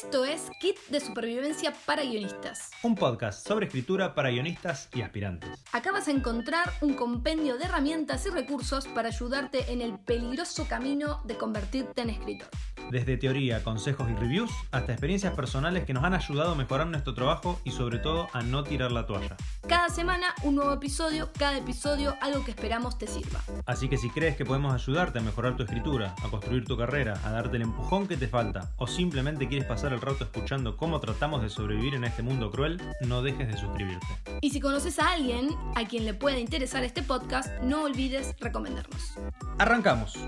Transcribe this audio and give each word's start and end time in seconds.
Esto 0.00 0.24
es 0.24 0.48
Kit 0.60 0.76
de 0.90 1.00
Supervivencia 1.00 1.74
para 1.84 2.04
Guionistas. 2.04 2.70
Un 2.84 2.94
podcast 2.94 3.44
sobre 3.44 3.66
escritura 3.66 4.14
para 4.14 4.30
guionistas 4.30 4.88
y 4.94 5.02
aspirantes. 5.02 5.64
Acá 5.72 5.90
vas 5.90 6.06
a 6.06 6.12
encontrar 6.12 6.72
un 6.82 6.94
compendio 6.94 7.58
de 7.58 7.64
herramientas 7.64 8.24
y 8.26 8.30
recursos 8.30 8.86
para 8.86 9.08
ayudarte 9.08 9.72
en 9.72 9.80
el 9.80 9.98
peligroso 9.98 10.68
camino 10.68 11.20
de 11.24 11.36
convertirte 11.36 12.02
en 12.02 12.10
escritor. 12.10 12.48
Desde 12.90 13.18
teoría, 13.18 13.62
consejos 13.62 14.08
y 14.10 14.14
reviews 14.14 14.50
hasta 14.72 14.92
experiencias 14.92 15.34
personales 15.34 15.84
que 15.84 15.92
nos 15.92 16.04
han 16.04 16.14
ayudado 16.14 16.52
a 16.52 16.54
mejorar 16.54 16.86
nuestro 16.86 17.14
trabajo 17.14 17.60
y 17.64 17.70
sobre 17.70 17.98
todo 17.98 18.28
a 18.32 18.42
no 18.42 18.64
tirar 18.64 18.92
la 18.92 19.06
toalla. 19.06 19.36
Cada 19.68 19.90
semana 19.90 20.28
un 20.42 20.54
nuevo 20.54 20.72
episodio, 20.72 21.30
cada 21.38 21.58
episodio 21.58 22.16
algo 22.22 22.44
que 22.44 22.50
esperamos 22.50 22.96
te 22.96 23.06
sirva. 23.06 23.40
Así 23.66 23.88
que 23.88 23.98
si 23.98 24.08
crees 24.08 24.36
que 24.36 24.46
podemos 24.46 24.72
ayudarte 24.72 25.18
a 25.18 25.22
mejorar 25.22 25.56
tu 25.56 25.64
escritura, 25.64 26.14
a 26.24 26.28
construir 26.28 26.64
tu 26.64 26.78
carrera, 26.78 27.20
a 27.24 27.30
darte 27.30 27.56
el 27.56 27.62
empujón 27.62 28.08
que 28.08 28.16
te 28.16 28.28
falta 28.28 28.70
o 28.78 28.86
simplemente 28.86 29.48
quieres 29.48 29.66
pasar 29.66 29.92
el 29.92 30.00
rato 30.00 30.24
escuchando 30.24 30.76
cómo 30.76 30.98
tratamos 31.00 31.42
de 31.42 31.50
sobrevivir 31.50 31.94
en 31.94 32.04
este 32.04 32.22
mundo 32.22 32.50
cruel, 32.50 32.80
no 33.02 33.22
dejes 33.22 33.48
de 33.48 33.56
suscribirte. 33.58 34.06
Y 34.40 34.50
si 34.50 34.60
conoces 34.60 34.98
a 34.98 35.12
alguien 35.12 35.50
a 35.74 35.84
quien 35.86 36.06
le 36.06 36.14
pueda 36.14 36.38
interesar 36.38 36.84
este 36.84 37.02
podcast, 37.02 37.50
no 37.62 37.82
olvides 37.82 38.34
recomendarnos. 38.40 39.14
Arrancamos. 39.58 40.18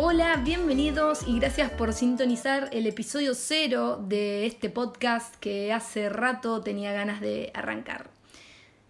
Hola, 0.00 0.36
bienvenidos 0.44 1.26
y 1.26 1.40
gracias 1.40 1.72
por 1.72 1.92
sintonizar 1.92 2.70
el 2.70 2.86
episodio 2.86 3.34
cero 3.34 4.00
de 4.06 4.46
este 4.46 4.70
podcast 4.70 5.34
que 5.40 5.72
hace 5.72 6.08
rato 6.08 6.60
tenía 6.60 6.92
ganas 6.92 7.20
de 7.20 7.50
arrancar. 7.52 8.08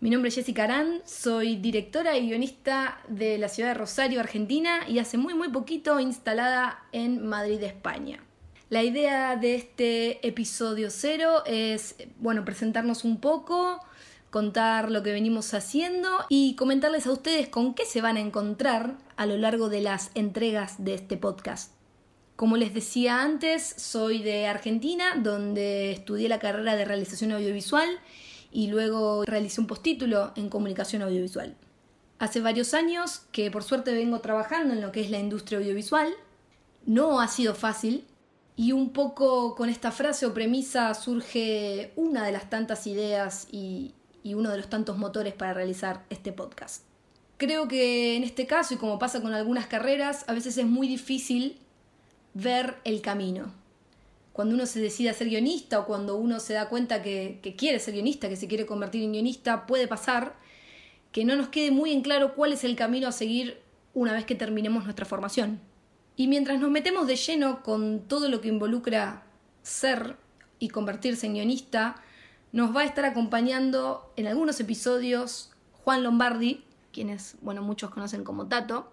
Mi 0.00 0.10
nombre 0.10 0.28
es 0.28 0.34
Jessica 0.34 0.64
Arán, 0.64 1.00
soy 1.06 1.56
directora 1.56 2.18
y 2.18 2.28
guionista 2.28 3.00
de 3.08 3.38
la 3.38 3.48
ciudad 3.48 3.70
de 3.70 3.74
Rosario, 3.76 4.20
Argentina, 4.20 4.80
y 4.86 4.98
hace 4.98 5.16
muy 5.16 5.32
muy 5.32 5.48
poquito 5.48 5.98
instalada 5.98 6.84
en 6.92 7.26
Madrid, 7.26 7.62
España. 7.62 8.22
La 8.68 8.82
idea 8.82 9.36
de 9.36 9.54
este 9.54 10.28
episodio 10.28 10.90
cero 10.90 11.42
es, 11.46 11.96
bueno, 12.18 12.44
presentarnos 12.44 13.04
un 13.04 13.18
poco, 13.18 13.80
contar 14.30 14.90
lo 14.90 15.02
que 15.02 15.12
venimos 15.12 15.54
haciendo 15.54 16.08
y 16.28 16.54
comentarles 16.54 17.06
a 17.06 17.12
ustedes 17.12 17.48
con 17.48 17.74
qué 17.74 17.84
se 17.84 18.00
van 18.00 18.16
a 18.16 18.20
encontrar 18.20 18.96
a 19.16 19.26
lo 19.26 19.36
largo 19.36 19.68
de 19.68 19.80
las 19.80 20.10
entregas 20.14 20.84
de 20.84 20.94
este 20.94 21.16
podcast. 21.16 21.72
Como 22.36 22.56
les 22.56 22.72
decía 22.72 23.22
antes, 23.22 23.74
soy 23.76 24.22
de 24.22 24.46
Argentina, 24.46 25.16
donde 25.16 25.90
estudié 25.90 26.28
la 26.28 26.38
carrera 26.38 26.76
de 26.76 26.84
realización 26.84 27.32
audiovisual 27.32 27.88
y 28.52 28.68
luego 28.68 29.24
realicé 29.24 29.60
un 29.60 29.66
postítulo 29.66 30.32
en 30.36 30.48
comunicación 30.48 31.02
audiovisual. 31.02 31.56
Hace 32.18 32.40
varios 32.40 32.74
años 32.74 33.22
que 33.32 33.50
por 33.50 33.62
suerte 33.64 33.92
vengo 33.92 34.20
trabajando 34.20 34.74
en 34.74 34.80
lo 34.80 34.92
que 34.92 35.00
es 35.00 35.10
la 35.10 35.18
industria 35.18 35.58
audiovisual. 35.58 36.12
No 36.86 37.20
ha 37.20 37.28
sido 37.28 37.54
fácil 37.54 38.04
y 38.56 38.72
un 38.72 38.90
poco 38.90 39.54
con 39.54 39.68
esta 39.68 39.92
frase 39.92 40.26
o 40.26 40.34
premisa 40.34 40.94
surge 40.94 41.92
una 41.96 42.24
de 42.24 42.32
las 42.32 42.50
tantas 42.50 42.86
ideas 42.86 43.46
y, 43.52 43.94
y 44.28 44.34
uno 44.34 44.50
de 44.50 44.58
los 44.58 44.68
tantos 44.68 44.98
motores 44.98 45.32
para 45.32 45.54
realizar 45.54 46.04
este 46.10 46.32
podcast. 46.32 46.84
Creo 47.38 47.66
que 47.66 48.14
en 48.14 48.24
este 48.24 48.46
caso, 48.46 48.74
y 48.74 48.76
como 48.76 48.98
pasa 48.98 49.22
con 49.22 49.32
algunas 49.32 49.68
carreras, 49.68 50.26
a 50.28 50.34
veces 50.34 50.58
es 50.58 50.66
muy 50.66 50.86
difícil 50.86 51.56
ver 52.34 52.76
el 52.84 53.00
camino. 53.00 53.50
Cuando 54.34 54.54
uno 54.54 54.66
se 54.66 54.80
decide 54.80 55.08
a 55.08 55.14
ser 55.14 55.30
guionista 55.30 55.78
o 55.78 55.86
cuando 55.86 56.16
uno 56.16 56.40
se 56.40 56.52
da 56.52 56.68
cuenta 56.68 57.02
que, 57.02 57.40
que 57.42 57.56
quiere 57.56 57.78
ser 57.78 57.94
guionista, 57.94 58.28
que 58.28 58.36
se 58.36 58.48
quiere 58.48 58.66
convertir 58.66 59.02
en 59.02 59.12
guionista, 59.12 59.64
puede 59.66 59.88
pasar 59.88 60.36
que 61.10 61.24
no 61.24 61.34
nos 61.34 61.48
quede 61.48 61.70
muy 61.70 61.92
en 61.92 62.02
claro 62.02 62.34
cuál 62.34 62.52
es 62.52 62.64
el 62.64 62.76
camino 62.76 63.08
a 63.08 63.12
seguir 63.12 63.62
una 63.94 64.12
vez 64.12 64.26
que 64.26 64.34
terminemos 64.34 64.84
nuestra 64.84 65.06
formación. 65.06 65.58
Y 66.16 66.26
mientras 66.26 66.60
nos 66.60 66.70
metemos 66.70 67.06
de 67.06 67.16
lleno 67.16 67.62
con 67.62 68.00
todo 68.00 68.28
lo 68.28 68.42
que 68.42 68.48
involucra 68.48 69.22
ser 69.62 70.16
y 70.58 70.68
convertirse 70.68 71.24
en 71.24 71.32
guionista, 71.32 72.02
nos 72.52 72.74
va 72.74 72.82
a 72.82 72.84
estar 72.84 73.04
acompañando 73.04 74.12
en 74.16 74.26
algunos 74.26 74.58
episodios 74.60 75.50
Juan 75.84 76.02
Lombardi, 76.02 76.64
quienes, 76.92 77.36
bueno, 77.40 77.62
muchos 77.62 77.90
conocen 77.90 78.24
como 78.24 78.48
Tato, 78.48 78.92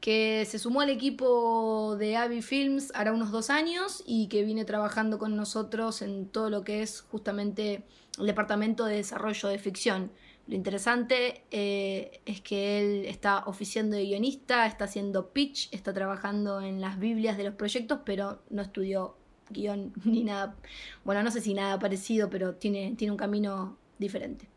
que 0.00 0.46
se 0.48 0.58
sumó 0.58 0.82
al 0.82 0.90
equipo 0.90 1.96
de 1.98 2.16
Avi 2.16 2.42
Films 2.42 2.92
hará 2.94 3.12
unos 3.12 3.32
dos 3.32 3.50
años 3.50 4.02
y 4.06 4.28
que 4.28 4.44
viene 4.44 4.64
trabajando 4.64 5.18
con 5.18 5.36
nosotros 5.36 6.02
en 6.02 6.26
todo 6.28 6.50
lo 6.50 6.62
que 6.62 6.82
es 6.82 7.00
justamente 7.00 7.82
el 8.18 8.26
departamento 8.26 8.84
de 8.84 8.96
desarrollo 8.96 9.48
de 9.48 9.58
ficción. 9.58 10.12
Lo 10.46 10.54
interesante 10.54 11.42
eh, 11.50 12.20
es 12.24 12.40
que 12.40 12.78
él 12.78 13.06
está 13.06 13.42
oficiando 13.46 13.96
de 13.96 14.04
guionista, 14.04 14.66
está 14.66 14.84
haciendo 14.84 15.30
pitch, 15.30 15.68
está 15.72 15.92
trabajando 15.92 16.60
en 16.60 16.80
las 16.80 17.00
Biblias 17.00 17.36
de 17.36 17.44
los 17.44 17.54
proyectos, 17.54 18.00
pero 18.04 18.42
no 18.48 18.62
estudió 18.62 19.16
guion 19.50 19.92
ni 20.04 20.24
nada, 20.24 20.56
bueno, 21.04 21.22
no 21.22 21.30
sé 21.30 21.40
si 21.40 21.54
nada 21.54 21.78
parecido, 21.78 22.30
pero 22.30 22.54
tiene, 22.54 22.94
tiene 22.96 23.12
un 23.12 23.18
camino 23.18 23.76
diferente. 23.98 24.48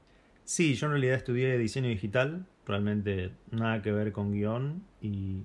Sí, 0.43 0.73
yo 0.75 0.87
en 0.87 0.93
realidad 0.93 1.15
estudié 1.15 1.57
diseño 1.57 1.89
digital, 1.89 2.45
realmente 2.65 3.31
nada 3.51 3.81
que 3.81 3.91
ver 3.91 4.11
con 4.11 4.31
guion 4.31 4.83
y 5.01 5.43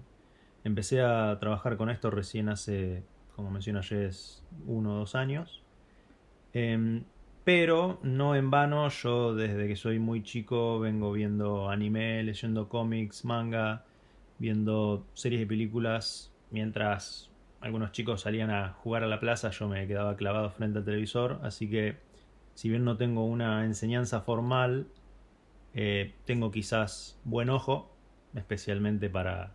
empecé 0.64 1.02
a 1.02 1.38
trabajar 1.38 1.76
con 1.76 1.90
esto 1.90 2.10
recién 2.10 2.48
hace, 2.48 3.02
como 3.36 3.50
menciona 3.50 3.82
Jess, 3.82 4.42
uno 4.66 4.94
o 4.94 4.98
dos 5.00 5.14
años. 5.14 5.62
Em, 6.54 7.04
pero 7.44 7.98
no 8.02 8.34
en 8.34 8.50
vano, 8.50 8.88
yo 8.88 9.34
desde 9.34 9.68
que 9.68 9.76
soy 9.76 9.98
muy 9.98 10.22
chico 10.22 10.80
vengo 10.80 11.12
viendo 11.12 11.68
anime, 11.68 12.22
leyendo 12.22 12.70
cómics, 12.70 13.24
manga, 13.26 13.84
viendo 14.38 15.06
series 15.12 15.42
y 15.42 15.46
películas 15.46 16.32
mientras 16.50 17.30
algunos 17.64 17.92
chicos 17.92 18.20
salían 18.20 18.50
a 18.50 18.74
jugar 18.74 19.04
a 19.04 19.06
la 19.06 19.18
plaza, 19.18 19.50
yo 19.50 19.68
me 19.68 19.86
quedaba 19.86 20.16
clavado 20.16 20.50
frente 20.50 20.80
al 20.80 20.84
televisor, 20.84 21.40
así 21.42 21.70
que 21.70 21.96
si 22.52 22.68
bien 22.68 22.84
no 22.84 22.98
tengo 22.98 23.24
una 23.24 23.64
enseñanza 23.64 24.20
formal, 24.20 24.86
eh, 25.72 26.12
tengo 26.26 26.50
quizás 26.50 27.18
buen 27.24 27.48
ojo, 27.48 27.90
especialmente 28.34 29.08
para, 29.08 29.54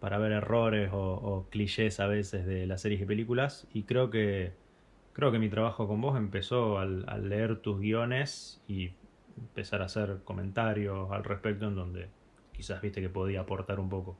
para 0.00 0.18
ver 0.18 0.32
errores 0.32 0.90
o, 0.92 1.46
clichés 1.48 2.00
a 2.00 2.08
veces 2.08 2.46
de 2.46 2.66
las 2.66 2.80
series 2.80 3.02
y 3.02 3.06
películas, 3.06 3.68
y 3.72 3.84
creo 3.84 4.10
que, 4.10 4.52
creo 5.12 5.30
que 5.30 5.38
mi 5.38 5.48
trabajo 5.48 5.86
con 5.86 6.00
vos 6.00 6.16
empezó 6.16 6.80
al, 6.80 7.04
al 7.06 7.28
leer 7.28 7.58
tus 7.60 7.78
guiones 7.78 8.60
y 8.66 8.90
empezar 9.38 9.82
a 9.82 9.84
hacer 9.84 10.18
comentarios 10.24 11.12
al 11.12 11.22
respecto 11.22 11.68
en 11.68 11.76
donde 11.76 12.08
quizás 12.50 12.80
viste 12.82 13.00
que 13.00 13.08
podía 13.08 13.42
aportar 13.42 13.78
un 13.78 13.88
poco. 13.88 14.18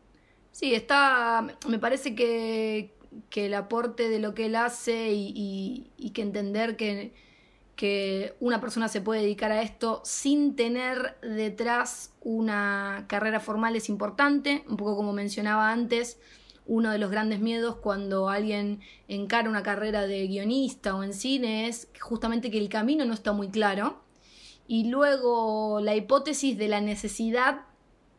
Sí, 0.57 0.75
está, 0.75 1.47
me 1.69 1.79
parece 1.79 2.15
que, 2.15 2.95
que 3.31 3.47
el 3.47 3.55
aporte 3.55 4.09
de 4.09 4.19
lo 4.19 4.35
que 4.35 4.47
él 4.47 4.57
hace 4.57 5.13
y, 5.13 5.91
que 6.15 6.23
entender 6.23 6.77
que, 6.77 7.13
que, 7.75 8.35
una 8.41 8.61
persona 8.61 8.89
se 8.89 9.01
puede 9.01 9.23
dedicar 9.23 9.53
a 9.53 9.63
esto 9.63 10.01
sin 10.05 10.57
tener 10.57 11.19
detrás 11.21 12.13
una 12.23 13.05
carrera 13.09 13.41
formal 13.41 13.77
es 13.77 13.89
importante, 13.89 14.65
un 14.69 14.77
poco 14.77 14.97
como 14.97 15.13
mencionaba 15.13 15.71
antes, 15.71 16.19
uno 16.67 16.91
de 16.91 16.99
los 16.99 17.11
grandes 17.11 17.41
miedos 17.41 17.77
cuando 17.77 18.29
alguien 18.29 18.81
encara 19.09 19.49
una 19.49 19.63
carrera 19.63 20.07
de 20.07 20.27
guionista 20.27 20.97
o 20.97 21.03
en 21.03 21.15
cine 21.15 21.69
es 21.69 21.89
justamente 22.01 22.51
que 22.51 22.59
el 22.59 22.69
camino 22.69 23.05
no 23.05 23.15
está 23.15 23.33
muy 23.33 23.49
claro 23.49 24.01
y 24.69 24.89
luego 24.89 25.81
la 25.81 25.95
hipótesis 25.95 26.59
de 26.59 26.69
la 26.69 26.81
necesidad 26.81 27.63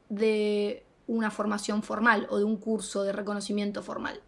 de 0.09 0.85
una 1.07 1.31
formación 1.31 1.83
formal 1.83 2.27
o 2.29 2.37
de 2.37 2.43
un 2.43 2.57
curso 2.57 3.03
de 3.03 3.11
reconocimiento 3.11 3.83
formal. 3.83 4.21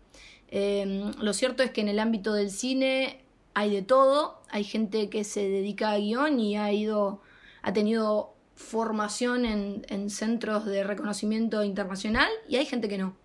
Em, 0.51 1.11
lo 1.21 1.33
cierto 1.33 1.63
es 1.63 1.71
que 1.71 1.81
en 1.81 1.89
el 1.89 1.99
ámbito 1.99 2.33
del 2.33 2.49
cine 2.49 3.23
hay 3.53 3.71
de 3.71 3.81
todo, 3.81 4.41
hay 4.49 4.63
gente 4.63 5.09
que 5.09 5.23
se 5.23 5.47
dedica 5.47 5.91
a 5.91 5.97
guion 5.97 6.39
y 6.39 6.57
ha 6.57 6.71
ido, 6.71 7.21
ha 7.61 7.73
tenido 7.73 8.35
formación 8.55 9.45
en, 9.45 9.85
en 9.89 10.09
centros 10.09 10.65
de 10.65 10.83
reconocimiento 10.83 11.63
internacional 11.63 12.29
y 12.47 12.57
hay 12.57 12.65
gente 12.65 12.89
que 12.89 12.97
no. 12.97 13.15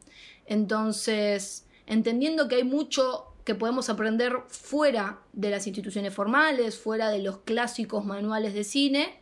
Entonces, 0.47 1.67
entendiendo 1.87 2.47
que 2.49 2.57
hay 2.57 2.65
mucho 2.65 3.35
que 3.45 3.55
podemos 3.55 3.91
aprender 3.91 4.33
fuera 4.49 5.21
de 5.33 5.51
las 5.51 5.67
instituciones 5.67 6.15
formales, 6.15 6.79
fuera 6.79 7.11
de 7.11 7.21
los 7.21 7.39
clásicos 7.39 8.05
manuales 8.05 8.55
de 8.55 8.65
cine, 8.65 9.21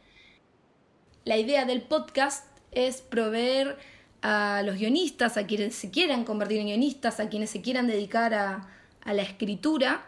la 1.24 1.36
idea 1.36 1.64
del 1.64 1.82
podcast 1.82 2.46
es 2.72 3.00
proveer 3.00 3.78
a 4.22 4.62
los 4.64 4.76
guionistas, 4.76 5.36
a 5.36 5.46
quienes 5.46 5.74
se 5.74 5.90
quieran 5.90 6.24
convertir 6.24 6.60
en 6.60 6.68
guionistas, 6.68 7.18
a 7.20 7.28
quienes 7.28 7.50
se 7.50 7.60
quieran 7.60 7.88
dedicar 7.88 8.32
a, 8.34 8.68
la 9.04 9.22
escritura, 9.22 10.04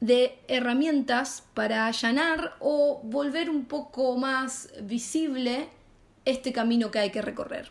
de 0.00 0.38
herramientas 0.48 1.44
para 1.54 1.86
allanar 1.86 2.56
o 2.58 3.00
volver 3.04 3.50
un 3.50 3.66
poco 3.66 4.16
más 4.16 4.72
visible 4.82 5.68
este 6.24 6.52
camino 6.52 6.90
que 6.90 6.98
hay 6.98 7.10
que 7.10 7.22
recorrer. 7.22 7.70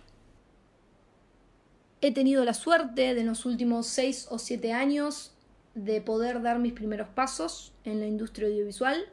He 2.01 2.13
tenido 2.13 2.45
la 2.45 2.53
suerte 2.53 3.13
de 3.15 3.21
en 3.21 3.27
los 3.27 3.45
últimos 3.45 3.87
seis 3.87 4.27
o 4.29 4.37
siete 4.39 4.73
años 4.73 5.31
de 5.73 6.01
poder 6.01 6.41
dar 6.41 6.59
mis 6.59 6.73
primeros 6.73 7.09
pasos 7.09 7.73
en 7.83 7.99
la 7.99 8.05
industria 8.05 8.47
audiovisual, 8.47 9.05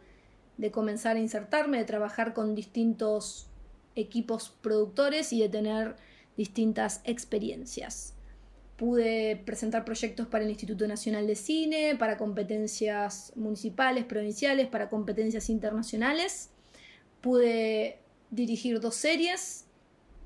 de 0.59 0.71
comenzar 0.71 1.17
a 1.17 1.21
insertarme, 1.21 1.79
de 1.79 1.85
trabajar 1.85 2.35
con 2.35 2.55
distintos 2.55 3.47
equipos 3.95 4.51
productores 4.61 5.33
y 5.33 5.41
de 5.41 5.49
tener 5.49 5.97
distintas 6.39 7.03
experiencias. 7.05 8.15
Pude 8.77 9.43
presentar 9.45 9.85
proyectos 9.85 10.29
para 10.29 10.45
el 10.45 10.51
Instituto 10.51 10.87
Nacional 10.87 11.27
de 11.27 11.35
Cine, 11.35 11.97
para 11.99 12.17
competencias 12.17 13.33
municipales, 13.35 14.05
provinciales, 14.05 14.69
para 14.69 14.89
competencias 14.89 15.51
internacionales. 15.51 16.51
Pude 17.21 17.99
dirigir 18.31 18.79
dos 18.81 18.95
series. 18.95 19.67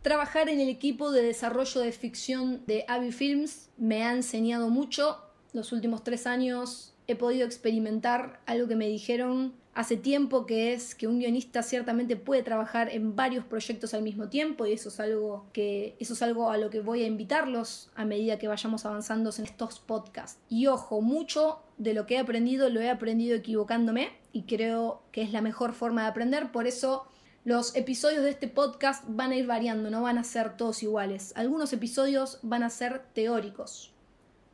Trabajar 0.03 0.50
en 0.50 0.61
el 0.61 0.69
equipo 0.69 1.12
de 1.12 1.23
desarrollo 1.23 1.81
de 1.81 1.93
ficción 1.93 2.62
de 2.67 2.85
Abbey 2.88 3.11
Films 3.11 3.70
me 3.79 4.05
ha 4.05 4.12
enseñado 4.12 4.69
mucho. 4.69 5.17
Los 5.55 5.73
últimos 5.73 6.05
tres 6.05 6.26
años 6.26 6.94
he 7.06 7.17
podido 7.17 7.47
experimentar 7.47 8.41
algo 8.44 8.69
que 8.69 8.76
me 8.76 8.88
dijeron 8.88 9.55
hace 9.75 9.97
tiempo, 9.97 10.45
que 10.45 10.75
es 10.75 10.95
que 10.95 11.07
un 11.07 11.19
guionista 11.19 11.63
ciertamente 11.63 12.17
puede 12.17 12.43
trabajar 12.43 12.91
en 12.91 13.17
varios 13.17 13.45
proyectos 13.45 13.95
al 13.95 14.03
mismo 14.03 14.29
tiempo 14.29 14.67
y 14.67 14.73
eso 14.73 14.91
es 14.91 15.01
algo 15.01 15.47
que 15.53 15.97
eso 15.99 16.13
es 16.13 16.23
algo 16.23 16.51
a 16.51 16.59
lo 16.59 16.69
que 16.69 16.81
voy 16.81 17.03
a 17.03 17.07
invitarlos 17.07 17.91
a 17.95 18.05
medida 18.05 18.39
que 18.39 18.49
vayamos 18.49 18.85
avanzando 18.85 19.31
en 19.37 19.45
estos 19.45 19.79
podcasts. 19.81 20.41
Y 20.49 20.67
ojo, 20.67 21.01
mucho 21.01 21.63
de 21.79 21.95
lo 21.95 22.07
que 22.07 22.15
he 22.15 22.19
aprendido 22.19 22.69
lo 22.69 22.81
he 22.81 22.91
aprendido 22.91 23.37
equivocándome 23.37 24.11
y 24.33 24.43
creo 24.43 25.03
que 25.11 25.23
es 25.23 25.33
la 25.33 25.41
mejor 25.41 25.73
forma 25.73 26.03
de 26.03 26.09
aprender, 26.09 26.53
por 26.53 26.67
eso 26.67 27.07
los 27.45 27.75
episodios 27.75 28.23
de 28.23 28.31
este 28.31 28.47
podcast 28.47 29.05
van 29.09 29.33
a 29.33 29.37
ir 29.37 29.47
variando, 29.47 29.91
no 29.91 30.03
van 30.03 30.17
a 30.17 30.23
ser 30.23 30.57
todos 30.57 30.83
iguales. 30.83 31.33
Algunos 31.35 31.73
episodios 31.73 32.39
van 32.43 32.63
a 32.63 32.71
ser 32.71 33.03
teóricos. 33.15 33.93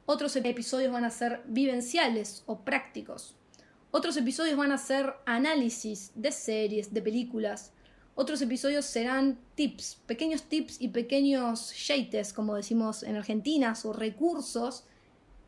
Otros 0.06 0.34
episodios 0.36 0.90
van 0.90 1.04
a 1.04 1.10
ser 1.10 1.42
vivenciales 1.46 2.44
o 2.46 2.60
prácticos. 2.60 3.36
Otros 3.90 4.16
episodios 4.18 4.56
van 4.56 4.72
a 4.72 4.78
ser 4.78 5.14
análisis 5.24 6.12
de 6.14 6.30
series, 6.30 6.92
de 6.92 7.00
películas. 7.00 7.72
Otros 8.14 8.42
episodios 8.42 8.84
serán 8.84 9.38
tips, 9.54 10.00
pequeños 10.06 10.42
tips 10.42 10.80
y 10.80 10.88
pequeños 10.88 11.72
yates, 11.86 12.34
como 12.34 12.54
decimos 12.54 13.02
en 13.02 13.16
Argentina, 13.16 13.72
o 13.84 13.92
recursos 13.92 14.84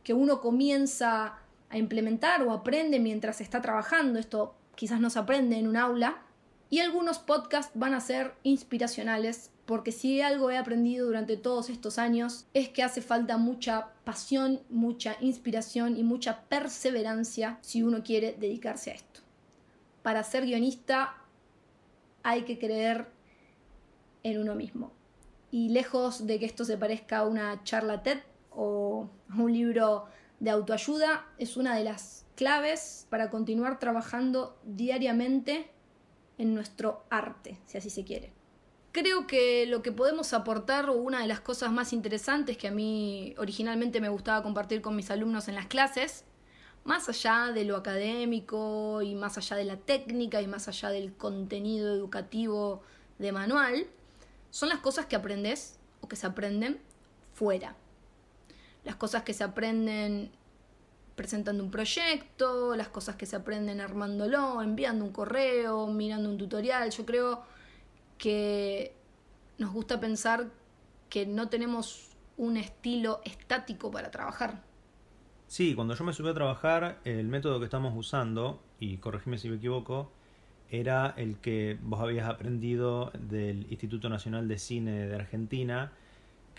que 0.05 0.15
uno 0.15 0.41
comienza 0.41 1.39
a 1.69 1.79
implementar 1.79 2.43
o 2.43 2.53
aprende 2.53 2.99
mientras 2.99 3.41
está 3.43 3.61
trabajando. 3.61 4.19
Esto 4.19 4.55
quizás 4.75 5.01
no 5.01 5.11
se 5.11 5.19
aprende 5.19 5.59
en 5.59 5.69
un 5.69 5.77
aula. 5.77 6.23
Y 6.73 6.79
algunos 6.79 7.19
podcasts 7.19 7.73
van 7.75 7.95
a 7.95 8.01
ser 8.01 8.33
inspiracionales 8.45 9.51
porque 9.67 9.91
si 9.91 10.21
algo 10.21 10.51
he 10.51 10.57
aprendido 10.57 11.07
durante 11.07 11.37
todos 11.37 11.69
estos 11.69 11.99
años 11.99 12.47
es 12.55 12.69
que 12.69 12.85
hace 12.85 13.03
falta 13.03 13.39
mucha 13.39 13.89
pasión, 14.05 14.61
mucha 14.71 15.17
inspiración 15.21 15.97
y 15.97 16.05
mucha 16.05 16.43
perseverancia 16.43 17.59
si 17.61 17.83
uno 17.83 18.05
quiere 18.05 18.37
dedicarse 18.39 18.93
a 18.93 18.95
esto. 18.95 19.21
Para 20.03 20.23
ser 20.23 20.45
guionista 20.45 21.17
hay 22.23 22.43
que 22.43 22.59
creer 22.59 23.09
en 24.23 24.41
uno 24.41 24.55
mismo. 24.55 24.93
Y 25.51 25.71
lejos 25.71 26.27
de 26.29 26.39
que 26.39 26.47
esto 26.47 26.65
se 26.65 26.79
parezca 26.79 27.19
a 27.19 27.27
una 27.27 27.65
charla 27.65 28.05
TED 28.05 28.21
o 28.51 29.11
un 29.37 29.53
libro 29.53 30.07
de 30.39 30.51
autoayuda, 30.51 31.27
es 31.39 31.57
una 31.57 31.75
de 31.75 31.85
las 31.85 32.27
claves 32.37 33.07
para 33.11 33.29
continuar 33.29 33.79
trabajando 33.79 34.59
diariamente 34.65 35.71
en 36.41 36.55
nuestro 36.55 37.05
arte, 37.11 37.59
si 37.67 37.77
así 37.77 37.91
se 37.91 38.03
quiere. 38.03 38.33
Creo 38.93 39.27
que 39.27 39.67
lo 39.67 39.83
que 39.83 39.93
podemos 39.93 40.33
aportar, 40.33 40.89
una 40.89 41.21
de 41.21 41.29
las 41.29 41.41
cosas 41.41 41.71
más 41.71 41.93
interesantes 41.93 42.57
que 42.57 42.67
a 42.67 42.71
mí 42.71 43.35
originalmente 43.37 44.01
me 44.01 44.09
gustaba 44.09 44.43
compartir 44.43 44.81
con 44.81 44.97
mis 44.97 45.11
alumnos 45.11 45.49
en 45.49 45.55
las 45.55 45.67
clases, 45.67 46.25
más 46.85 47.09
allá 47.11 47.53
de 47.53 47.65
lo 47.65 47.77
académico 47.77 49.03
y 49.03 49.15
más 49.15 49.37
allá 49.37 49.57
de 49.57 49.65
la 49.65 49.77
técnica 49.77 50.41
y 50.41 50.47
más 50.47 50.67
allá 50.67 50.89
del 50.89 51.13
contenido 51.13 51.95
educativo 51.95 52.83
de 53.19 53.33
manual, 53.33 53.87
son 54.49 54.71
las 54.71 54.79
cosas 54.79 55.07
que 55.07 55.17
aprendes 55.17 55.79
o 56.01 56.09
que 56.09 56.17
se 56.17 56.27
aprenden 56.27 56.81
fuera. 57.35 57.77
Las 58.83 58.97
cosas 58.97 59.25
que 59.25 59.35
se 59.35 59.45
aprenden 59.45 60.33
presentando 61.21 61.63
un 61.63 61.71
proyecto, 61.71 62.75
las 62.75 62.89
cosas 62.89 63.15
que 63.17 63.27
se 63.27 63.37
aprenden 63.37 63.83
armándolo, 63.83 64.63
enviando 64.63 65.05
un 65.05 65.13
correo, 65.13 65.87
mirando 65.89 66.31
un 66.31 66.39
tutorial. 66.39 66.91
Yo 66.91 67.05
creo 67.05 67.43
que 68.17 68.95
nos 69.59 69.71
gusta 69.71 70.01
pensar 70.01 70.47
que 71.11 71.27
no 71.27 71.51
tenemos 71.51 72.17
un 72.39 72.57
estilo 72.57 73.21
estático 73.27 73.91
para 73.91 74.11
trabajar. 74.11 74.63
Sí, 75.47 75.75
cuando 75.75 75.95
yo 75.95 76.05
me 76.05 76.15
subí 76.15 76.31
a 76.31 76.33
trabajar, 76.33 77.01
el 77.05 77.29
método 77.29 77.59
que 77.59 77.67
estamos 77.67 77.93
usando, 77.95 78.63
y 78.79 78.97
corregime 78.97 79.37
si 79.37 79.51
me 79.51 79.57
equivoco, 79.57 80.11
era 80.71 81.13
el 81.19 81.37
que 81.37 81.77
vos 81.83 82.01
habías 82.01 82.31
aprendido 82.31 83.13
del 83.13 83.71
Instituto 83.71 84.09
Nacional 84.09 84.49
de 84.49 84.57
Cine 84.57 85.07
de 85.07 85.15
Argentina, 85.17 85.93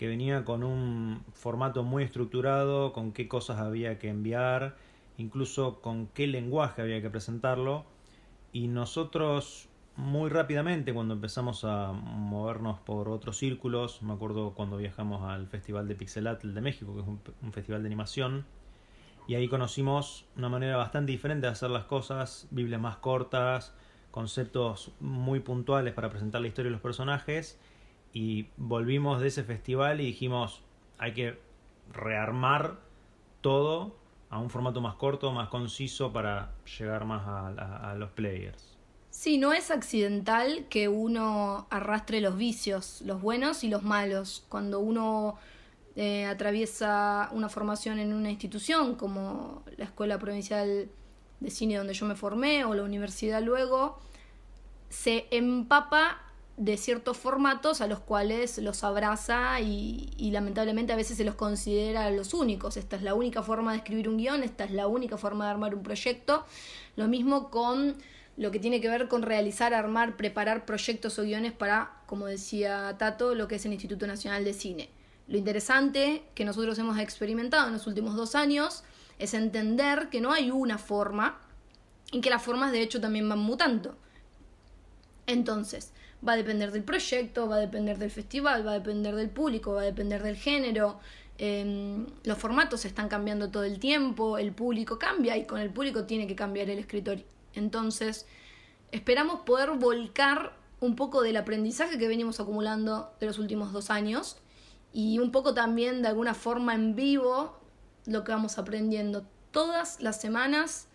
que 0.02 0.08
venía 0.08 0.44
con 0.44 0.64
un 0.64 1.22
formato 1.32 1.84
muy 1.84 2.02
estructurado, 2.02 2.92
con 2.92 3.12
qué 3.12 3.28
cosas 3.28 3.60
había 3.60 4.00
que 4.00 4.08
enviar, 4.08 4.74
incluso 5.16 5.80
con 5.80 6.08
qué 6.08 6.26
lenguaje 6.26 6.82
había 6.82 7.00
que 7.00 7.08
presentarlo. 7.08 7.84
Y 8.52 8.66
nosotros 8.66 9.68
muy 9.94 10.28
rápidamente 10.28 10.92
cuando 10.92 11.14
empezamos 11.14 11.64
a 11.64 11.92
movernos 11.92 12.80
por 12.80 13.08
otros 13.08 13.38
círculos, 13.38 14.02
me 14.02 14.12
acuerdo 14.12 14.54
cuando 14.54 14.76
viajamos 14.76 15.22
al 15.22 15.46
Festival 15.46 15.86
de 15.86 15.94
Pixelatl 15.94 16.52
de 16.52 16.60
México, 16.60 16.92
que 16.94 17.02
es 17.02 17.06
un, 17.06 17.52
festival 17.52 17.84
de 17.84 17.86
animación, 17.86 18.44
y 19.28 19.36
ahí 19.36 19.46
conocimos 19.46 20.26
una 20.36 20.48
manera 20.48 20.76
bastante 20.78 21.12
diferente 21.12 21.46
de 21.46 21.52
hacer 21.52 21.70
las 21.70 21.84
cosas, 21.84 22.48
biblias 22.50 22.80
más 22.80 22.96
cortas, 22.96 23.72
conceptos 24.10 24.90
muy 24.98 25.38
puntuales 25.38 25.94
para 25.94 26.10
presentar 26.10 26.40
la 26.40 26.48
historia 26.48 26.70
de 26.70 26.72
los 26.72 26.82
personajes, 26.82 27.60
y 28.12 28.46
volvimos 28.56 29.20
de 29.20 29.28
ese 29.28 29.44
festival 29.44 30.00
y 30.00 30.06
dijimos, 30.06 30.62
hay 30.98 31.14
que 31.14 31.38
rearmar 31.92 32.78
todo 33.40 33.96
a 34.30 34.38
un 34.38 34.50
formato 34.50 34.80
más 34.80 34.94
corto, 34.94 35.32
más 35.32 35.48
conciso 35.48 36.12
para 36.12 36.52
llegar 36.78 37.04
más 37.04 37.22
a 37.26 37.94
los 37.96 38.10
players. 38.10 38.72
Sí, 39.12 39.36
no 39.36 39.52
es 39.52 39.70
accidental 39.70 40.64
que 40.70 40.88
uno 40.88 41.66
arrastre 41.68 42.22
los 42.22 42.38
vicios, 42.38 43.02
los 43.02 43.20
buenos 43.20 43.62
y 43.62 43.68
los 43.68 43.82
malos. 43.82 44.46
Cuando 44.48 44.80
uno 44.80 45.36
eh, 45.96 46.24
atraviesa 46.24 47.28
una 47.32 47.50
formación 47.50 47.98
en 47.98 48.14
una 48.14 48.30
institución 48.30 48.94
como 48.94 49.64
la 49.76 49.84
Escuela 49.84 50.18
Provincial 50.18 50.88
de 51.40 51.50
Cine 51.50 51.76
donde 51.76 51.92
yo 51.92 52.06
me 52.06 52.14
formé 52.14 52.64
o 52.64 52.72
la 52.72 52.84
universidad 52.84 53.42
luego, 53.42 53.98
se 54.88 55.26
empapa 55.30 56.22
de 56.56 56.76
ciertos 56.76 57.16
formatos 57.16 57.80
a 57.80 57.86
los 57.86 58.00
cuales 58.00 58.58
los 58.58 58.84
abraza 58.84 59.60
y, 59.60 60.10
y, 60.16 60.30
lamentablemente 60.30 60.92
a 60.92 60.96
veces 60.96 61.16
se 61.16 61.24
los 61.24 61.34
considera 61.34 62.10
los 62.10 62.34
únicos. 62.34 62.76
Esta 62.76 62.96
es 62.96 63.02
la 63.02 63.14
única 63.14 63.42
forma 63.42 63.72
de 63.72 63.78
escribir 63.78 64.08
un 64.08 64.18
guion, 64.18 64.42
esta 64.42 64.64
es 64.64 64.70
la 64.70 64.86
única 64.86 65.16
forma 65.16 65.46
de 65.46 65.50
armar 65.52 65.74
un 65.74 65.82
proyecto. 65.82 66.44
Lo 66.96 67.08
mismo 67.08 67.50
con 67.50 67.96
lo 68.36 68.50
que 68.50 68.58
tiene 68.58 68.80
que 68.80 68.88
ver 68.88 69.08
con 69.08 69.22
realizar, 69.22 69.74
armar, 69.74 70.16
preparar 70.16 70.64
proyectos 70.64 71.18
o 71.18 71.22
guiones 71.22 71.52
para, 71.52 72.02
como 72.06 72.26
decía 72.26 72.96
Tato, 72.98 73.34
lo 73.34 73.48
que 73.48 73.56
es 73.56 73.66
el 73.66 73.72
Instituto 73.72 74.06
Nacional 74.06 74.44
de 74.44 74.54
Cine. 74.54 74.88
Lo 75.28 75.38
interesante 75.38 76.24
que 76.34 76.44
nosotros 76.44 76.78
hemos 76.78 76.98
experimentado 76.98 77.66
en 77.66 77.74
los 77.74 77.86
últimos 77.86 78.16
dos 78.16 78.34
años 78.34 78.84
es 79.18 79.34
entender 79.34 80.08
que 80.08 80.20
no 80.20 80.32
hay 80.32 80.50
una 80.50 80.78
forma 80.78 81.40
y 82.10 82.20
que 82.20 82.30
las 82.30 82.42
formas 82.42 82.72
de 82.72 82.82
hecho 82.82 83.00
también 83.00 83.28
van 83.28 83.38
mutando. 83.38 83.96
Entonces, 85.26 85.92
va 86.26 86.32
a 86.32 86.36
depender 86.36 86.70
del 86.72 86.84
proyecto, 86.84 87.48
va 87.48 87.56
a 87.56 87.60
depender 87.60 87.98
del 87.98 88.10
festival, 88.10 88.66
va 88.66 88.72
a 88.72 88.74
depender 88.74 89.14
del 89.14 89.30
público, 89.30 89.74
va 89.74 89.82
a 89.82 89.84
depender 89.84 90.22
del 90.22 90.36
género. 90.36 91.00
Em, 91.38 92.06
los 92.24 92.38
formatos 92.38 92.84
están 92.84 93.08
cambiando 93.08 93.50
todo 93.50 93.64
el 93.64 93.78
tiempo, 93.78 94.38
el 94.38 94.52
público 94.52 94.98
cambia 94.98 95.36
y 95.36 95.46
con 95.46 95.60
el 95.60 95.70
público 95.70 96.04
tiene 96.04 96.26
que 96.26 96.36
cambiar 96.36 96.70
el 96.70 96.78
escritor 96.78 97.18
entonces, 97.54 98.26
esperamos 98.90 99.40
poder 99.40 99.70
volcar 99.72 100.56
un 100.80 100.96
poco 100.96 101.22
del 101.22 101.36
aprendizaje 101.36 101.98
que 101.98 102.08
venimos 102.08 102.40
acumulando 102.40 103.12
de 103.20 103.26
los 103.26 103.38
últimos 103.38 103.72
dos 103.72 103.90
años 103.90 104.38
y 104.92 105.18
un 105.18 105.30
poco 105.30 105.54
también 105.54 106.02
de 106.02 106.08
alguna 106.08 106.34
forma 106.34 106.74
en 106.74 106.96
vivo 106.96 107.56
lo 108.06 108.24
que 108.24 108.32
vamos 108.32 108.58
aprendiendo. 108.58 109.24
Todas 109.50 110.00
las 110.00 110.20
semanas 110.20 110.88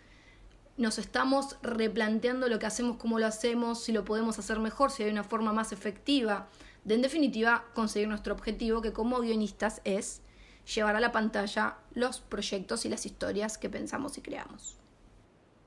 nos 0.78 1.00
estamos 1.00 1.58
replanteando 1.62 2.48
lo 2.48 2.60
que 2.60 2.68
hacemos, 2.68 2.98
cómo 2.98 3.20
lo 3.20 3.26
hacemos, 3.26 3.84
si 3.84 3.92
lo 3.92 4.06
podemos 4.06 4.38
hacer 4.40 4.60
mejor, 4.60 4.92
si 4.92 5.04
hay 5.04 5.10
una 5.10 5.24
forma 5.24 5.52
más 5.52 5.72
efectiva 5.72 6.48
de 6.84 6.96
en 6.96 7.02
definitiva 7.02 7.66
conseguir 7.74 8.08
nuestro 8.08 8.34
objetivo 8.34 8.82
que 8.82 8.94
como 8.94 9.20
guionistas 9.20 9.82
es 9.84 10.22
llevar 10.74 10.96
a 10.96 11.00
la 11.00 11.12
pantalla 11.12 11.76
los 11.94 12.22
proyectos 12.22 12.86
y 12.86 12.90
las 12.90 13.06
historias 13.06 13.58
que 13.58 13.70
pensamos 13.70 14.18
y 14.18 14.22
creamos. 14.22 14.78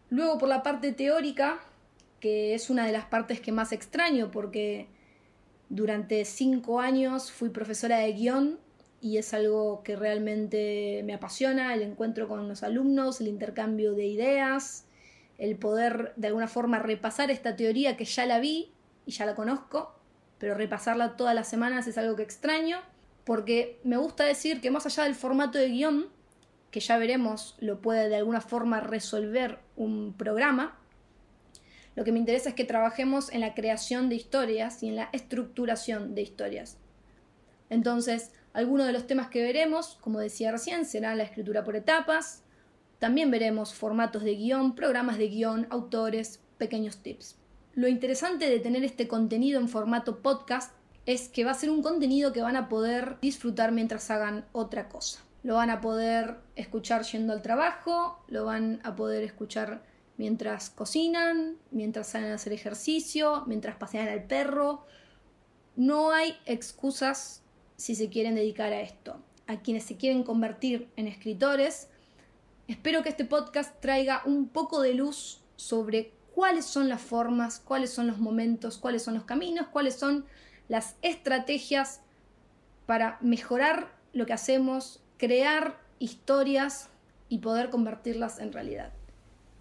Luego 0.08 0.38
por 0.38 0.48
la 0.48 0.62
parte 0.62 0.92
teórica, 0.92 1.60
que 2.20 2.54
es 2.54 2.70
una 2.70 2.86
de 2.86 2.92
las 2.92 3.04
partes 3.04 3.40
que 3.40 3.52
más 3.52 3.72
extraño 3.72 4.30
porque 4.30 4.88
durante 5.68 6.24
cinco 6.24 6.80
años 6.80 7.30
fui 7.30 7.50
profesora 7.50 7.98
de 7.98 8.12
guion 8.12 8.58
y 9.00 9.18
es 9.18 9.34
algo 9.34 9.82
que 9.82 9.96
realmente 9.96 11.02
me 11.04 11.14
apasiona, 11.14 11.74
el 11.74 11.82
encuentro 11.82 12.28
con 12.28 12.48
los 12.48 12.62
alumnos, 12.62 13.20
el 13.20 13.28
intercambio 13.28 13.92
de 13.92 14.06
ideas, 14.06 14.84
el 15.40 15.56
poder 15.56 16.12
de 16.16 16.28
alguna 16.28 16.46
forma 16.46 16.78
repasar 16.78 17.30
esta 17.30 17.56
teoría 17.56 17.96
que 17.96 18.04
ya 18.04 18.26
la 18.26 18.38
vi 18.38 18.72
y 19.06 19.12
ya 19.12 19.24
la 19.26 19.34
conozco, 19.34 19.98
pero 20.38 20.54
repasarla 20.54 21.16
todas 21.16 21.34
las 21.34 21.48
semanas 21.48 21.86
es 21.88 21.98
algo 21.98 22.14
que 22.14 22.22
extraño. 22.22 22.78
porque 23.24 23.78
me 23.84 23.96
gusta 23.96 24.24
decir 24.24 24.60
que 24.60 24.70
más 24.70 24.86
allá 24.86 25.04
del 25.04 25.14
formato 25.14 25.58
de 25.58 25.68
guion, 25.68 26.08
que 26.70 26.80
ya 26.80 26.98
veremos 26.98 27.54
lo 27.60 27.80
puede 27.80 28.08
de 28.08 28.16
alguna 28.16 28.40
forma 28.40 28.80
resolver 28.80 29.58
un 29.76 30.14
programa, 30.14 30.78
lo 31.94 32.02
que 32.02 32.12
me 32.12 32.18
interesa 32.18 32.48
es 32.48 32.54
que 32.54 32.64
trabajemos 32.64 33.30
en 33.30 33.40
la 33.40 33.54
creación 33.54 34.08
de 34.08 34.16
historias 34.16 34.82
y 34.82 34.88
en 34.88 34.96
la 34.96 35.10
estructuración 35.12 36.14
de 36.14 36.22
historias. 36.22 36.78
Entonces, 37.68 38.32
algunos 38.52 38.86
de 38.86 38.92
los 38.92 39.06
temas 39.06 39.28
que 39.28 39.42
veremos, 39.42 39.98
como 40.00 40.18
decía 40.18 40.50
recién, 40.50 40.84
será 40.84 41.14
la 41.14 41.22
escritura 41.22 41.62
por 41.62 41.76
etapas, 41.76 42.42
también 43.00 43.30
veremos 43.30 43.74
formatos 43.74 44.22
de 44.22 44.36
guion, 44.36 44.74
programas 44.74 45.18
de 45.18 45.28
guion, 45.28 45.66
autores, 45.70 46.38
pequeños 46.58 46.98
tips. 46.98 47.36
Lo 47.72 47.88
interesante 47.88 48.50
de 48.50 48.60
tener 48.60 48.84
este 48.84 49.08
contenido 49.08 49.58
en 49.58 49.70
formato 49.70 50.20
podcast 50.20 50.72
es 51.06 51.30
que 51.30 51.44
va 51.44 51.52
a 51.52 51.54
ser 51.54 51.70
un 51.70 51.82
contenido 51.82 52.32
que 52.34 52.42
van 52.42 52.56
a 52.56 52.68
poder 52.68 53.16
disfrutar 53.22 53.72
mientras 53.72 54.10
hagan 54.10 54.44
otra 54.52 54.90
cosa. 54.90 55.20
Lo 55.42 55.54
van 55.54 55.70
a 55.70 55.80
poder 55.80 56.36
escuchar 56.56 57.02
yendo 57.04 57.32
al 57.32 57.40
trabajo, 57.40 58.22
lo 58.28 58.44
van 58.44 58.80
a 58.84 58.94
poder 58.94 59.24
escuchar 59.24 59.82
mientras 60.18 60.68
cocinan, 60.68 61.56
mientras 61.70 62.08
salen 62.08 62.32
a 62.32 62.34
hacer 62.34 62.52
ejercicio, 62.52 63.44
mientras 63.46 63.76
pasean 63.76 64.08
al 64.08 64.24
perro. 64.24 64.84
No 65.74 66.10
hay 66.10 66.36
excusas 66.44 67.42
si 67.76 67.94
se 67.94 68.10
quieren 68.10 68.34
dedicar 68.34 68.74
a 68.74 68.82
esto. 68.82 69.22
A 69.46 69.62
quienes 69.62 69.84
se 69.84 69.96
quieren 69.96 70.22
convertir 70.22 70.90
en 70.96 71.08
escritores, 71.08 71.88
espero 72.70 73.02
que 73.02 73.08
este 73.08 73.24
podcast 73.24 73.80
traiga 73.80 74.22
un 74.24 74.48
poco 74.48 74.80
de 74.80 74.94
luz 74.94 75.40
sobre 75.56 76.12
cuáles 76.32 76.64
son 76.64 76.88
las 76.88 77.00
formas, 77.00 77.58
cuáles 77.58 77.90
son 77.90 78.06
los 78.06 78.18
momentos, 78.18 78.78
cuáles 78.78 79.02
son 79.02 79.14
los 79.14 79.24
caminos, 79.24 79.66
cuáles 79.66 79.96
son 79.96 80.24
las 80.68 80.94
estrategias 81.02 82.00
para 82.86 83.18
mejorar 83.22 83.92
lo 84.12 84.24
que 84.24 84.34
hacemos, 84.34 85.02
crear 85.16 85.80
historias 85.98 86.90
y 87.28 87.38
poder 87.38 87.70
convertirlas 87.70 88.38
en 88.38 88.52
realidad. 88.52 88.92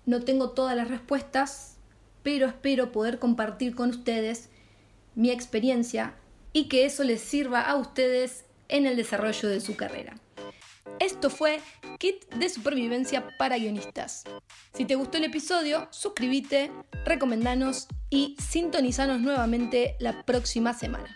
No 0.05 0.21
tengo 0.21 0.51
todas 0.51 0.77
las 0.77 0.87
respuestas, 0.87 1.77
pero 2.21 2.45
espero 2.45 2.91
poder 2.91 3.17
compartir 3.17 3.73
con 3.73 3.89
ustedes 3.89 4.49
mi 5.15 5.31
experiencia 5.31 6.13
y 6.53 6.69
que 6.69 6.85
eso 6.85 7.03
les 7.03 7.21
sirva 7.21 7.61
a 7.61 7.75
ustedes 7.75 8.45
en 8.67 8.85
el 8.85 8.95
desarrollo 8.95 9.49
de 9.49 9.61
su 9.61 9.75
carrera. 9.75 10.15
Esto 10.99 11.29
fue 11.29 11.61
Kit 11.99 12.27
de 12.35 12.49
Supervivencia 12.49 13.37
para 13.37 13.57
Guionistas. 13.57 14.23
Si 14.73 14.85
te 14.85 14.95
gustó 14.95 15.17
el 15.17 15.25
episodio, 15.25 15.87
suscríbete, 15.91 16.71
recomendanos 17.05 17.87
y 18.09 18.35
sintonizanos 18.39 19.21
nuevamente 19.21 19.95
la 19.99 20.23
próxima 20.25 20.73
semana. 20.73 21.15